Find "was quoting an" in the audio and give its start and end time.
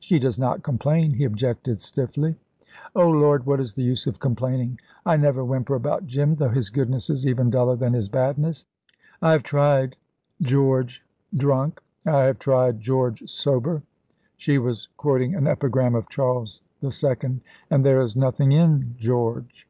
14.58-15.46